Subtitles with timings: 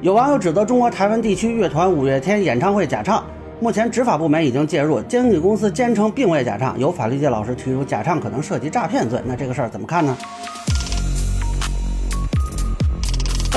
[0.00, 3.24] 有网友指责中国台湾地区乐团五月天演唱会假唱，
[3.58, 6.78] 目前执法部门已经介入，经纪公司坚称并未假唱。
[6.78, 10.16] 有法律界老师提出假唱可能涉及诈骗罪，那这个事儿怎么看呢？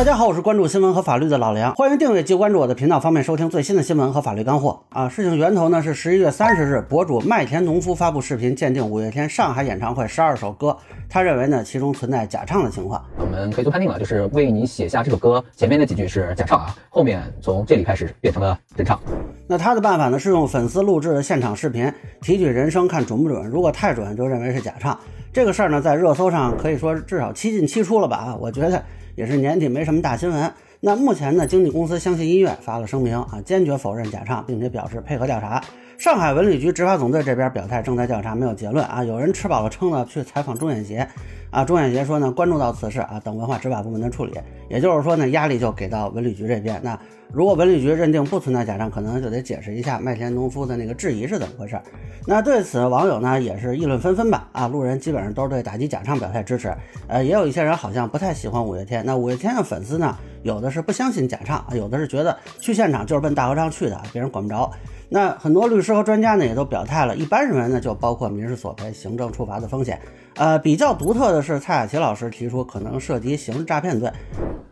[0.01, 5.07] 大家好，我是关注新闻和法律的老梁，欢迎订阅及关注我的频道，方便收听最新的新闻和法律干货啊。
[5.07, 10.75] 事情源头呢是十一月三十日，博主麦田农夫发布视频鉴定五月天上海演唱会十二首歌，
[11.07, 12.99] 他认为呢其中存在假唱的情况。
[13.15, 18.99] 我们可以做判定了，就是为你写下这首歌前面那几句是假唱啊，后面从这里开始变成了真唱。
[19.45, 24.99] 那他的办法呢是用粉丝录制的现场视频提取人声看准不准，如果太准就认为是假唱。
[25.31, 28.83] 这个事儿呢在热搜上可以说至少七进七出了吧啊，我觉得。
[29.15, 30.51] 也是年底没什么大新闻。
[30.79, 35.63] 那目前呢，经纪公司相信医院发了声明啊，坚决否认假唱，并且表示配合调查。
[36.01, 39.03] 上海文旅局执法总队这边表态，正在调查，没有结论啊。
[39.03, 41.07] 有人吃饱了撑的去采访钟远协
[41.51, 44.33] 啊，钟远协说呢，关注到此事啊，等文化执法部门的处理。
[44.67, 46.81] 也就是说呢，压力就给到文旅局这边。
[46.81, 46.99] 那
[47.31, 51.79] 如果文旅局认定不存在假唱，可能就得解释一下麦田农夫的那个质疑是怎么回事。
[52.25, 56.73] 那对此网友呢也是议论纷纷吧啊，路人基本上都是对打击假唱表态支持。
[57.07, 59.05] 呃，也有一些人好像不太喜欢五月天。
[59.05, 64.71] 那五月天的粉丝呢，有的是不相信假唱，有的是觉得去现场就是奔大合唱去的，别人管不着。
[65.09, 70.01] 那很多律师和专家呢也都表态了，一般认为呢就包括民事索赔、行政处罚的风险。
[70.35, 74.11] 呃，比较独特的是蔡雅琪老师提出可能涉及刑事诈骗罪。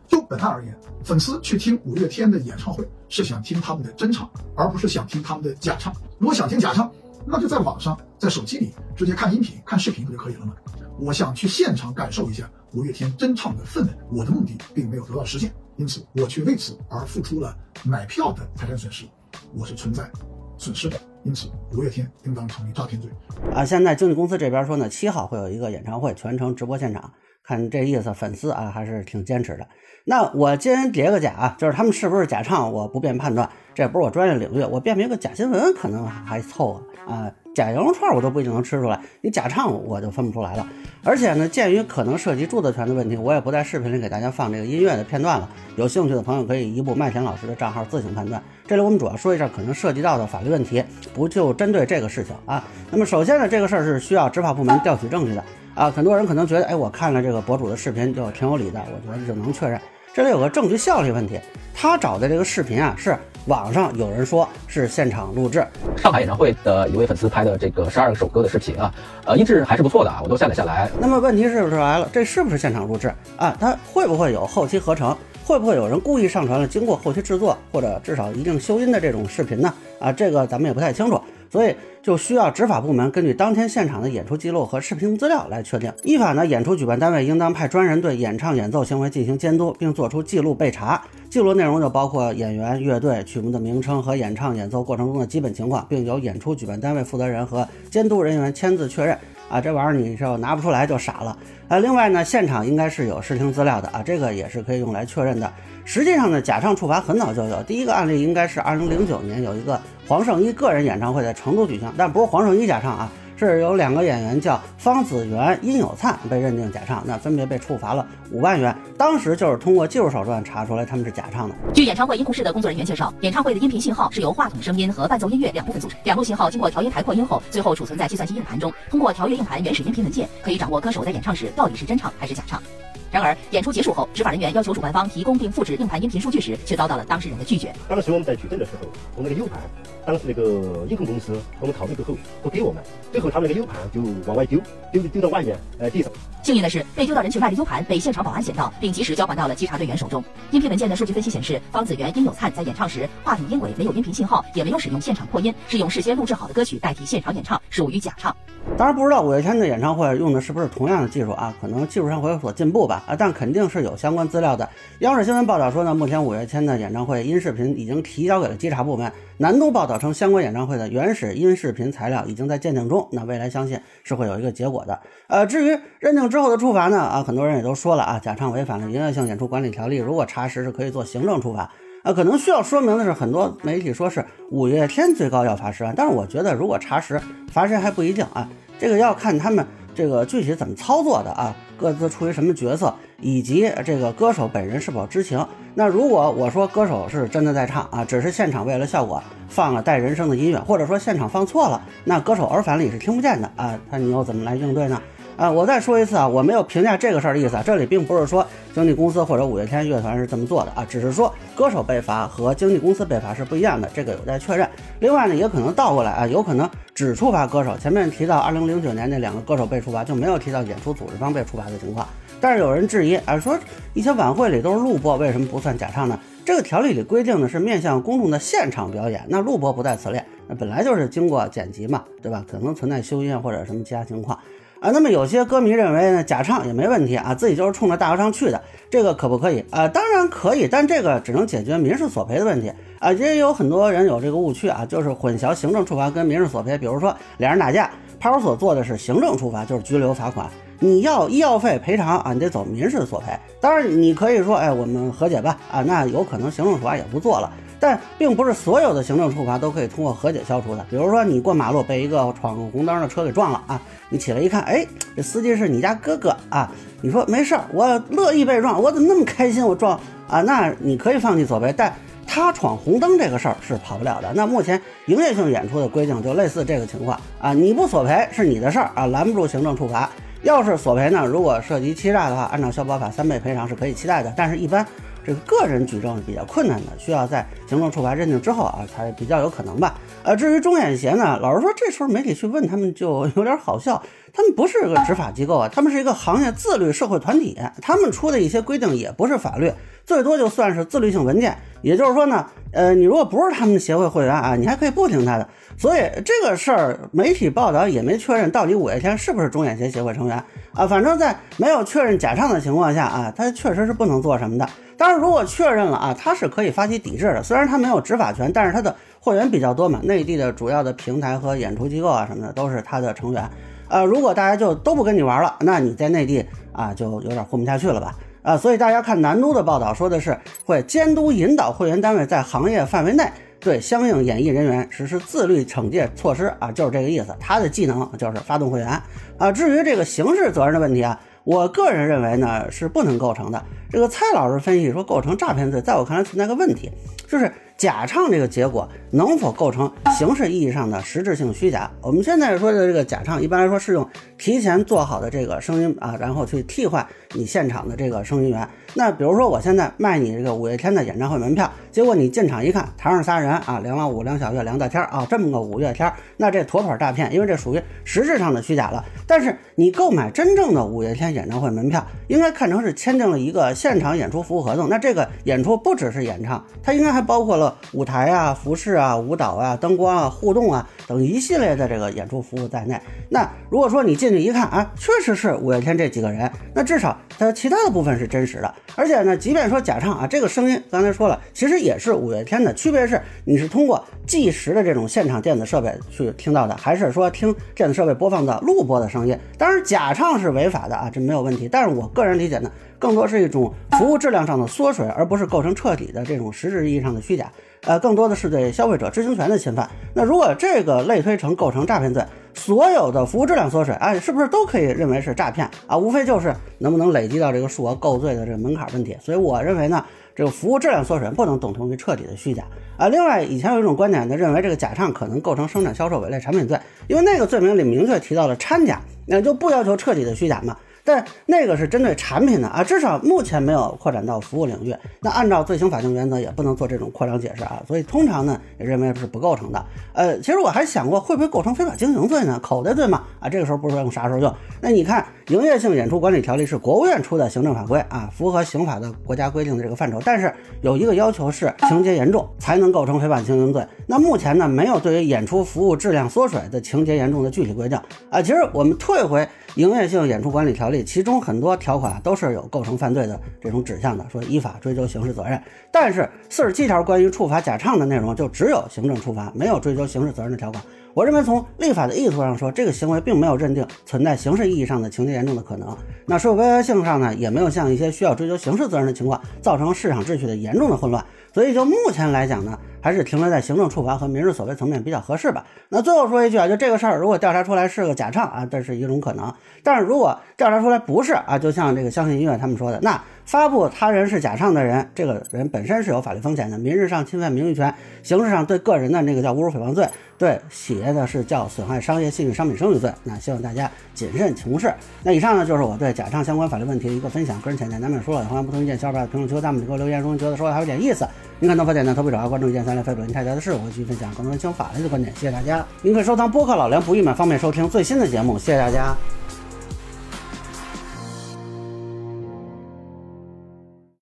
[0.08, 5.92] 就本案而言，粉丝去听五月天的演唱会是想听他们的真唱，而不是想听他们的假唱。
[6.18, 6.90] 如果想听假唱，
[7.26, 10.54] 那就在网上，在手机里直接看音频、看视频不就可以了吗？
[10.98, 19.06] 我想去现场感受一下五月天真唱的氛围，我的目的并没有得到实现，因此我却为此而付出了买票的财产损失，
[19.54, 20.08] 我是存在
[20.56, 20.96] 损失的。
[21.24, 23.10] 因此，五月天应当成立诈骗罪。
[23.52, 27.12] 啊，现在经纪公司这边说呢，七号会有一个演唱会，全程直播现场。
[27.42, 29.66] 看这意思，粉丝啊还是挺坚持的。
[30.04, 34.62] 那我今天叠个假啊，就是他们是不是假唱，我不便判断，这不是我专业领域。
[34.62, 40.66] 我辨别个假新闻可能还凑合啊，假羊肉串我都不一定能吃出来，你假唱我就分不出来了。
[41.02, 45.48] 而且呢，鉴于可能涉及著作权的问题，我也不在视频里给大家放这个音乐的片段了。
[45.76, 48.40] 有兴趣的朋友可以移步麦田老师的账号自行判断。
[48.66, 52.62] 这里我们主要说一下可能涉及到的法律问题，不就针对这个事情啊。
[52.90, 55.42] 那么首先呢，这个事儿是需要执法部门调取证据的。
[55.74, 59.80] 啊，很多人可能觉得，哎，我看了这个博主的视频就挺有理的，我觉得就能确认。
[60.12, 61.38] 这里有个证据效力问题，
[61.72, 68.92] 他找的这个视频啊，是网上有人说是现场录制，上海演唱会的一位粉丝拍的这个十二首歌的视频啊，
[69.24, 70.90] 呃，音质还是不错的啊，我都下载下来。
[71.00, 72.08] 那么问题是不是来了？
[72.12, 73.56] 这是不是现场录制啊？
[73.58, 75.16] 它会不会有后期合成？
[75.44, 79.72] 会不会有人故意上传了经过后期制作或者至少一定修音的这种视频呢？
[79.98, 81.20] 啊，这个咱们也不太清楚。
[81.50, 85.92] 所以就需要执法部门根据当天现场的演出记录和视频资料来确定。
[86.04, 91.02] 依法呢，演出举办单位应当派专人对演唱演奏行为进行监督，并作出记录备查。
[91.28, 99.16] 记录内容就包括演员、乐队、曲目的名称和演唱演奏过程中的基本情况，并由演出举办单位负责人和监督人员签字确认。
[99.50, 101.36] 啊，这玩意儿你就拿不出来就傻了。
[101.68, 105.52] 啊，另外呢，现场应该是有视听资料的啊，这个也是可以用来确认的。
[105.84, 113.10] 实际上呢，假唱处罚很早就有，第一个案例应该是二零零九年有一个黄圣依个人演唱会在成都举行，但不是黄圣依假唱啊。
[113.46, 118.76] 是有两个演员叫方子元、殷有灿被认定假唱，那分别被处罚了五万元。
[118.98, 121.54] 当时就是通过技术手段查出来他们是假唱的。
[121.72, 128.70] 据演唱会音控室的工作人员介绍，演唱会的音频信号是由话筒声音和伴奏音乐两部分组成，两路信号经过调音台扩音后，最后储存在计算机硬盘中。
[128.90, 132.62] 通过调阅硬盘原始音频文件，可以掌握歌手在演唱时到底是真唱还是假唱。
[133.10, 137.72] 然而，演出结束后，执法人员要求主办方提供并复制硬盘音频数据时，却遭到了当事人的拒绝。
[137.88, 139.60] 当时我们在举证的时候，我们那个 U 盘，
[140.06, 144.60] 当时那个音控公司我们考虑过后不给我们，最后他们那个 U 盘就往外丢，
[144.92, 146.12] 丢丢到外面，呃地上。
[146.42, 150.24] 幸运的是，被丢到人群外的 U 盘被现场保安捡到，并及时交还到了稽查队员手中。
[150.50, 158.34] 音频文件的数据分析显示，方子元、殷有灿在演唱时，话筒音轨没有音频信号，也没有使用现场扩音，是用事先录制好的歌曲代替现场演唱，属于假唱。
[158.76, 161.54] 当然不知道五月天的演唱会用的是不是同样的技术啊？
[161.60, 163.16] 可能技术上会有所进步吧啊！
[163.16, 164.68] 但肯定是有相关资料的。
[165.00, 169.10] 央视新闻报道说呢，目前五月天的演唱会音视频已经提交给了稽查部门。
[169.38, 175.00] 南都报道称，相关演唱会的原始音视频材料已经在鉴定中，那未来相信是会有一个结果的。
[175.28, 176.98] 呃，至于认定之后的处罚呢？
[176.98, 181.68] 啊，很多人也都说了啊，假唱违反了营业性演出管理条例，如果查实是可以做行政处罚。
[182.02, 187.20] 啊，可能需要说明的是，很多媒体说是五月天最高要罚十万，但是我觉得如果查实
[187.52, 188.48] 罚谁还不一定啊，
[188.78, 195.46] 这个要看他们这个具体怎么操作的啊，各自处于什么角色，以及这个歌手本人是否知情。
[195.74, 204.98] 那如果我说歌手是真的在唱啊，只是现场为了效果放了带人声的音乐，或者说现场放错了，那歌手耳返里是听不见的啊，那你又怎么来应对呢？
[205.40, 214.68] 啊，我再说一次啊，我没有评价这个事儿的意思啊，这里并不是说经纪公司或者五月天乐团是这么做的啊，只是说歌手被罚和经纪公司被罚是不一样的，这个有待确认。
[214.98, 217.74] 另外呢，也可能倒过来啊，有可能只处罚歌手。
[217.78, 222.06] 前面提到二零零九年那两个歌手被处罚，就没有提到演出组织方被处罚的情况。
[222.38, 223.58] 但是有人质疑啊，说
[223.94, 226.20] 一些晚会里都是录播，为什么不算假唱呢？
[226.44, 232.44] 这个条例里规定的是面向公众的现场表演，那录播不在此列，那本来就是经过剪辑嘛，对吧？
[232.46, 234.38] 可能存在修音或者什么其他情况。
[234.80, 239.86] 啊，那么有些歌迷认为呢，假唱也没问题啊，自己就是冲着大合唱去的，这个可不可以啊？
[239.86, 243.12] 当然可以，但这个只能解决民事索赔的问题啊。
[243.12, 246.78] 也有很多人有这个误区啊，就是混淆行政处罚跟民事索赔。
[246.78, 250.48] 比如说俩人打架，派出所做的是行政处罚，就是拘留罚款，
[250.78, 253.38] 你要医药费赔偿啊，你得走民事索赔。
[253.60, 257.52] 当然你可以说，哎，我们和解吧啊，那有可能行政处罚也不做了。
[257.80, 260.86] 但并不是所有的行政处罚都可以通过和解消除的。
[260.90, 263.80] 比如说，你过马路被一个闯红灯的车给撞了啊，
[264.10, 264.86] 你起来一看，哎，
[265.16, 269.66] 这司机是你家哥哥啊，你说没事儿，我乐意被撞，我怎么那么开心？
[269.66, 269.98] 我撞
[270.28, 271.90] 啊，那你可以放弃索赔，但
[272.26, 274.30] 他闯红灯这个事儿是跑不了的。
[274.34, 280.08] 那目前营业性演出的规定就类似这个情况啊，你不索赔是你的事儿啊，拦不住行政处罚。
[280.42, 284.86] 要是索赔呢，如果涉及欺诈的话，按照消保法三倍赔偿是可以期待的，但是一般。
[285.22, 289.94] 这个个人举证是比较困难的，需要在行政处罚认定之后啊，才比较有可能吧。
[290.24, 294.02] 呃，至于中演协呢，老实说，这时候媒体去问他们就有点好笑。
[294.32, 299.72] 他们不是个执法机构啊，他们是一个行业自律社会团体，他们出的一些规定也不是法律，
[300.04, 301.56] 最多就算是自律性文件。
[301.82, 305.48] 也就是说呢，呃，你如果不是他们协会会员啊，你还可以不听他的。
[305.76, 310.36] 所以这个事儿媒体报道也没确认到底五月天是不是中演协协会成员
[310.74, 310.86] 啊。
[310.86, 314.68] 反正，在没有确认假唱的情况下啊，他确实是不能做什么的。
[314.96, 317.42] 当然，如果确认了啊，他是可以发起抵制的。
[317.42, 323.48] 虽然然他没有执法权，但是他的会员比较多嘛，内地的主要的平台和演出机构啊什么的都是他的成员。
[323.88, 328.16] 呃，如果大家就都不跟你玩了，那你在内地啊就有点混不下去了吧？
[328.42, 333.30] 啊，所以大家看南都的报道说的是会监督引导会员单位在行业范围内
[333.60, 337.34] 对相应演艺人员实施自律惩戒措施啊，就是这个意思。
[337.38, 339.00] 他的技能就是发动会员
[339.36, 339.52] 啊。
[339.52, 341.20] 至于这个刑事责任的问题啊。
[341.50, 343.60] 我个人认为呢是不能构成的。
[343.90, 346.88] 这个蔡老师分析说构成诈骗罪，在我看来存在个问题，
[347.26, 351.90] 就是假唱这个结果能否构成形式意义上的实质性虚假？
[352.02, 354.08] 我们现在说的这个假唱，一般来说是用
[354.38, 357.04] 提前做好的这个声音啊，然后去替换
[357.34, 358.68] 你现场的这个声音源。
[358.94, 369.04] 那比如说我现在卖你这个五月天的演唱会门票，结果你进场一看，台上仨人啊，梁老五、梁小月、梁大天啊，这么个五月天，那这妥妥诈骗，因为这属于实质上的虚假了。
[369.26, 374.88] 但是你购买真正的五月天演唱会门票，应该看成是签订了一个现场演出服务合同。
[374.88, 383.00] 那这个演出不只是演唱，它应该还包括了舞台啊、服饰啊、舞蹈啊、灯光啊、互动啊等一系列的这个演出服务在内。
[383.28, 388.74] 那如果说你进去一看啊，确实是五月天这几个人，那至少它其他的部分是真实的。
[388.96, 392.72] 而且呢，即便说假唱啊，这个声音刚才说了，其实也是五月天的。
[392.74, 399.38] 区别是你是通过计时的这种现场电子设备去听到的，还是说听电子设备播放的录播的声音？
[399.56, 401.68] 当然，假唱是违法的啊，这没有问题。
[401.68, 407.50] 但是我个人理解呢，更多是一种服务质量上的缩水，而不是构成彻底的这种实质意义上的虚假。
[407.84, 409.88] 呃，更多的是对消费者知情权的侵犯。
[410.12, 412.22] 那如果这个类推成构成诈骗罪，
[412.70, 415.98] 所有的服务质量缩水，哎，是不是都可以认为是诈骗啊？
[415.98, 419.16] 无非就是能不能累积到这个数额够罪的这个门槛问题。
[419.20, 420.04] 所以我认为呢，
[420.36, 422.62] 这个服务质量缩水不能等同于彻底的虚假
[422.96, 423.08] 啊。
[423.08, 426.78] 另外，以前有一种观点呢，认为这个假唱可能构成生产销售伪劣产品罪，
[427.08, 430.76] 因为那个罪名里明确提到了掺假，那就不要求彻底的虚假嘛。
[431.10, 434.94] 但那个是针对产品的啊，至少目前没有扩展到服务领域。
[435.18, 437.82] 那按照罪行法定原则，也不能做这种扩张解释啊。
[437.88, 439.84] 所以通常呢，也认为是不构成的。
[440.12, 442.60] 呃，其实我还想过，会不会构成非法经营罪呢？
[442.62, 444.54] 口袋罪嘛，啊，这个时候不知道用啥时候用。
[444.80, 450.20] 那你看，营业性演出管理条例是国务院出的行政法规啊，符合刑法的国家规定的这个范畴。
[450.24, 453.84] 但是有一个要求是情节严重才能构成非法经营罪。
[454.06, 457.98] 那目前呢，没有对于演出服务质量缩水的情节严重的具体规定
[458.30, 458.40] 啊。
[458.40, 459.48] 其实我们退回。
[459.76, 465.60] 营业性演出管理条例，其中很多条款都是有构成犯罪的这种指向的，说依法追究刑事责任。
[465.90, 470.82] 但是四十七条关于处罚假唱的内容，就只有行政处罚，没有追究刑事责任的条款。
[471.14, 475.96] 我认为从立法的意图上说，这个行为并没有认定存在刑事意义上的情节严重的可能。
[476.26, 481.24] 那社会危害性上呢，也没有像一些需要追究刑事责任的情况，造成市场秩序的严重的混乱。
[481.52, 482.78] 所以就目前来讲呢。
[483.02, 485.64] 还是停留在行政处罚和民事索赔层面比较合适吧。
[485.88, 489.50] 那最后说一句啊，就这个事儿，如果调查出来是个假唱啊，这是一种可能。
[489.82, 493.18] 但是如果调查出来不是啊，就像这个相信音乐他们说的，那
[493.50, 497.92] 发布他人是假唱的人，这个人本身是有法律风险的，民事上侵犯名誉权，
[498.22, 503.12] 刑事上对个人的那个叫侮辱诽谤罪，对企业的是叫损害商业信誉、商品声誉罪。
[503.24, 504.94] 那希望大家谨慎从事。
[505.24, 511.26] 那以上呢就是我对假唱相关法律问题的一个分享，个人浅见难免说了，欢迎不同意见小伙伴在评论区、弹幕里给我留言，如果觉得说的还有点意思，
[511.58, 515.34] 您看头发点赞，投币转发关注一键三连，非主您太太的事，我会继续分享更多人情法律的观点。
[515.34, 518.56] 谢谢大家，您可以收藏播客老梁不郁闷，方便收听最新的节目。
[518.56, 519.12] 谢谢大家。